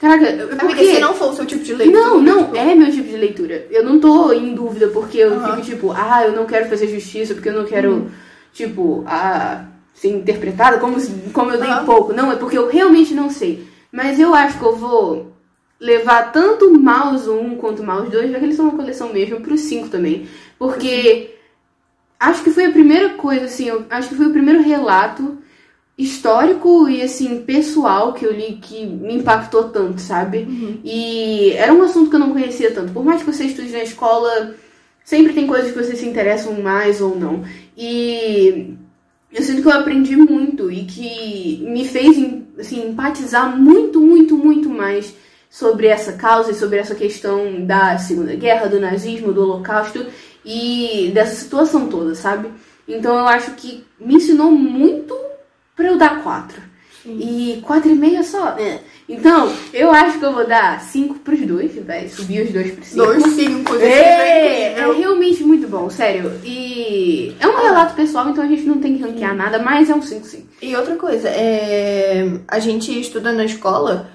[0.00, 0.94] Caraca, Amiga, porque...
[0.94, 2.00] se não for o seu tipo de leitura.
[2.02, 3.66] Não, não, tipo, é meu tipo de leitura.
[3.70, 5.56] Eu não tô em dúvida porque eu Aham.
[5.56, 8.10] fico tipo, ah, eu não quero fazer justiça porque eu não quero, Uhum.
[8.52, 10.96] Tipo, ah, ser interpretada como,
[11.32, 11.84] como eu dei Aham.
[11.84, 12.12] pouco.
[12.12, 13.66] Não, é porque eu realmente não sei.
[13.92, 15.32] Mas eu acho que eu vou
[15.78, 19.56] levar tanto Mouse 1 quanto Mouse 2, já que eles são uma coleção mesmo, pro
[19.56, 20.28] 5 também.
[20.58, 21.34] Porque
[22.18, 25.38] acho que foi a primeira coisa, assim, eu acho que foi o primeiro relato
[25.96, 30.38] histórico e assim pessoal que eu li que me impactou tanto, sabe?
[30.38, 30.80] Uhum.
[30.82, 32.92] E era um assunto que eu não conhecia tanto.
[32.92, 34.54] Por mais que você estude na escola,
[35.04, 37.44] sempre tem coisas que você se interessam mais ou não.
[37.82, 38.76] E
[39.32, 42.14] eu sinto que eu aprendi muito e que me fez
[42.58, 45.14] assim, empatizar muito, muito, muito mais
[45.48, 50.04] sobre essa causa e sobre essa questão da Segunda Guerra, do nazismo, do Holocausto
[50.44, 52.50] e dessa situação toda, sabe?
[52.86, 55.16] Então eu acho que me ensinou muito
[55.74, 56.60] pra eu dar quatro.
[57.06, 58.58] E quatro e meia só.
[58.58, 58.80] É.
[59.10, 62.84] Então, eu acho que eu vou dar cinco pros dois, vai subir os dois pro
[62.84, 63.04] cinco.
[63.04, 66.32] Dois cinco, É, é realmente muito bom, sério.
[66.44, 69.94] E é um relato pessoal, então a gente não tem que ranquear nada, mas é
[69.94, 70.46] um 5 sim.
[70.62, 72.38] E outra coisa, é...
[72.46, 74.10] a gente estuda na escola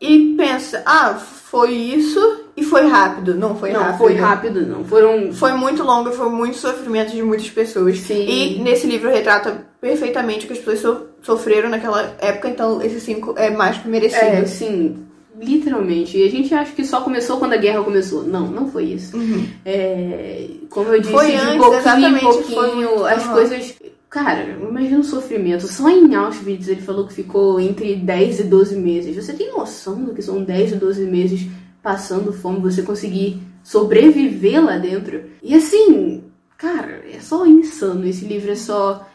[0.00, 3.34] e pensa, ah, foi isso e foi rápido.
[3.34, 3.98] Não foi não, rápido.
[3.98, 4.84] foi rápido, não.
[4.84, 5.32] Foram.
[5.32, 7.98] Foi muito longo, foi muito sofrimento de muitas pessoas.
[7.98, 8.24] Sim.
[8.26, 13.00] E nesse livro retrata perfeitamente o que as pessoas so- sofreram naquela época, então esse
[13.00, 14.22] cinco é mais que merecido.
[14.24, 14.96] É, sim,
[15.38, 16.16] literalmente.
[16.18, 18.22] E a gente acha que só começou quando a guerra começou.
[18.24, 19.16] Não, não foi isso.
[19.64, 21.18] É, como eu disse, Uhum.
[21.18, 23.32] Foi de antes, pouquinho em foi pouquinho, muito- as Aham.
[23.34, 23.74] coisas.
[24.08, 25.68] Cara, imagina o sofrimento.
[25.68, 29.14] Só em Auschwitz ele falou que ficou entre 10 e 12 meses.
[29.14, 31.46] Você tem noção do que são 10 e 12 meses
[31.82, 35.22] passando fome, você conseguir sobreviver lá dentro?
[35.42, 36.24] E assim,
[36.58, 38.04] cara, é só insano.
[38.06, 39.06] Esse livro é só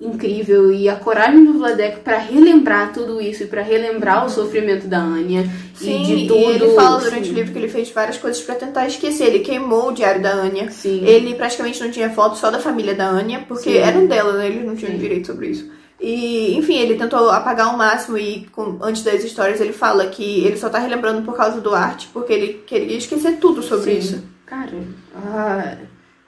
[0.00, 4.86] incrível e a coragem do Vladek pra relembrar tudo isso e pra relembrar o sofrimento
[4.86, 6.38] da Anya Sim, e de tudo.
[6.38, 7.32] ele fala durante sim.
[7.32, 9.24] o livro que ele fez várias coisas pra tentar esquecer.
[9.26, 10.70] Ele queimou o diário da Anya.
[10.70, 11.02] Sim.
[11.04, 13.78] Ele praticamente não tinha foto só da família da Anya, porque Sim.
[13.78, 14.46] eram dela, né?
[14.48, 14.98] Eles não tinham Sim.
[14.98, 15.70] direito sobre isso.
[15.98, 20.44] E, enfim, ele tentou apagar ao máximo e com- antes das histórias ele fala que
[20.44, 23.98] ele só tá relembrando por causa do arte, porque ele queria esquecer tudo sobre Sim.
[23.98, 24.22] isso.
[24.44, 24.74] Cara,
[25.14, 25.74] ah,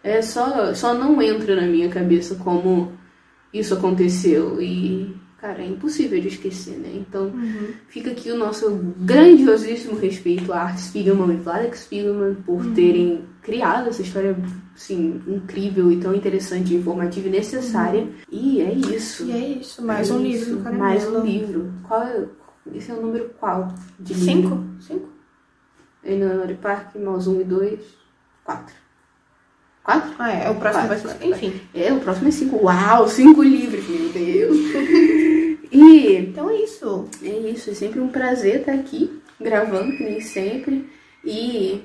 [0.02, 2.92] é só, só não entra na minha cabeça como
[3.52, 4.60] isso aconteceu.
[4.60, 6.90] E, cara, é impossível de esquecer, né?
[6.94, 7.32] Então,
[7.88, 13.88] fica aqui o nosso grandiosíssimo respeito a Art Spiegelman e Vladek Spiegelman por terem criado
[13.88, 14.36] essa história,
[14.74, 18.06] assim, incrível e tão interessante, informativa e necessária.
[18.30, 19.24] E é isso.
[19.24, 20.84] E é isso, mais É um isso, livro Caramelo.
[20.84, 21.72] Mais um livro.
[21.86, 22.26] Qual é,
[22.74, 24.24] esse é o número qual de livro?
[24.24, 24.64] Cinco?
[24.80, 25.08] Cinco?
[26.04, 27.80] Eleanor Park, Maus 1 e 2,
[28.44, 28.74] 4.
[29.88, 30.14] 4?
[30.18, 31.26] Ah, é, o próximo vai Quatro, ser.
[31.26, 31.60] Enfim.
[31.74, 32.56] É, o próximo é 5.
[32.62, 34.56] Uau, 5 livros, meu Deus.
[35.72, 37.08] e Então é isso.
[37.22, 40.86] é isso, é sempre um prazer estar aqui gravando, que nem sempre.
[41.24, 41.82] E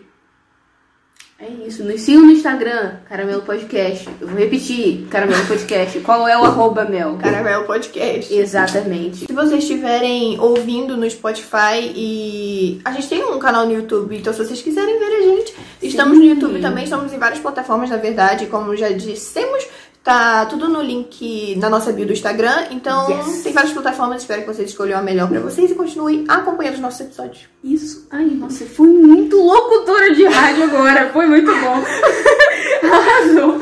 [1.39, 1.83] é isso.
[1.83, 4.07] Nos sigam no Instagram, Caramelo Podcast.
[4.21, 5.99] Eu vou repetir, Caramelo Podcast.
[6.01, 7.17] Qual é o arroba, Mel?
[7.17, 8.33] Caramelo Podcast.
[8.33, 9.25] Exatamente.
[9.25, 12.79] Se vocês estiverem ouvindo no Spotify e.
[12.85, 15.55] A gente tem um canal no YouTube, então se vocês quiserem ver a gente,
[15.93, 19.65] estamos no YouTube também, estamos em várias plataformas, na verdade, como já dissemos.
[20.03, 22.65] Tá tudo no link na nossa bio do Instagram.
[22.71, 23.41] Então, Yes.
[23.43, 24.21] tem várias plataformas.
[24.21, 27.43] Espero que vocês escolham a melhor pra vocês e continuem acompanhando os nossos episódios.
[27.63, 28.05] Isso.
[28.11, 31.09] Ai, nossa, fui muito locutora de rádio agora.
[31.13, 31.83] Foi muito bom.
[32.91, 33.59] Arrasou.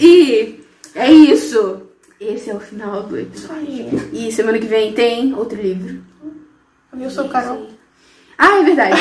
[0.00, 0.60] E
[0.94, 1.82] é isso.
[2.20, 4.08] Esse é o final do episódio.
[4.12, 6.04] E semana que vem tem outro livro.
[6.98, 7.66] Eu sou a Carol.
[8.38, 8.96] Ah, é verdade.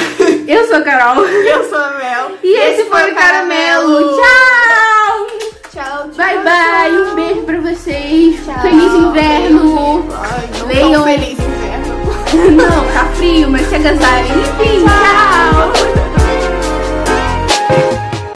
[0.48, 1.24] Eu sou a Carol.
[1.28, 2.32] Eu sou a Mel.
[2.44, 4.16] E esse foi o Caramelo.
[4.16, 5.28] Tchau!
[5.74, 6.10] Tchau, tchau.
[6.16, 6.92] Bye, bye.
[6.98, 8.40] Um beijo pra vocês.
[8.46, 8.62] Tchau.
[8.62, 10.08] Feliz inverno.
[10.18, 10.92] Ai, não Leiam.
[10.94, 11.96] tão feliz inverno.
[12.52, 14.32] Não, tá frio, mas se agasalhem.
[14.32, 15.75] Enfim, tchau.